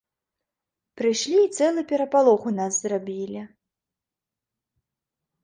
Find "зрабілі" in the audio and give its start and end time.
2.87-3.45